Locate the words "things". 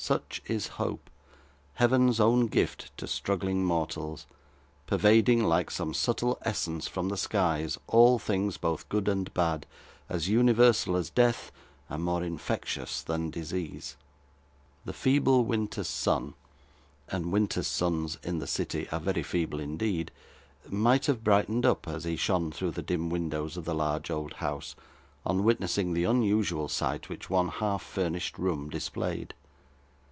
8.20-8.58